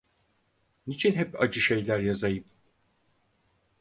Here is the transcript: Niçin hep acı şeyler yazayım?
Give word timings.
Niçin 0.87 1.15
hep 1.15 1.41
acı 1.41 1.61
şeyler 1.61 1.99
yazayım? 1.99 2.45